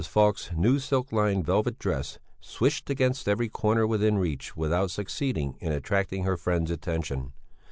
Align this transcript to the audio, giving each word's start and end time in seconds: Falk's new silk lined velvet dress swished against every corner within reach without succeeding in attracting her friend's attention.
Falk's 0.07 0.49
new 0.55 0.79
silk 0.79 1.11
lined 1.11 1.45
velvet 1.45 1.77
dress 1.77 2.17
swished 2.39 2.89
against 2.89 3.27
every 3.27 3.47
corner 3.49 3.85
within 3.85 4.17
reach 4.17 4.57
without 4.57 4.89
succeeding 4.89 5.55
in 5.61 5.71
attracting 5.71 6.23
her 6.23 6.37
friend's 6.37 6.71
attention. 6.71 7.33